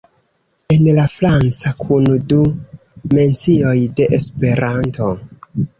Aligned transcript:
En 0.75 0.87
la 0.99 1.03
franca 1.15 1.73
kun 1.83 2.09
du 2.33 2.41
mencioj 3.19 3.79
de 4.01 4.13
Esperanto. 4.21 5.17